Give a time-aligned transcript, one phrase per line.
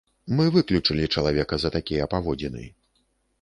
[0.37, 2.65] Мы выключылі чалавека за такія паводзіны.